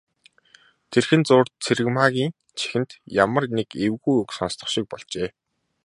Тэрхэн 0.91 1.21
зуур 1.27 1.47
Цэрэгмаагийн 1.63 2.31
чихэнд 2.57 2.91
ямар 3.23 3.45
нэг 3.57 3.69
эвгүй 3.85 4.15
үг 4.21 4.29
сонстох 4.37 4.69
шиг 4.73 4.85
болжээ. 4.91 5.29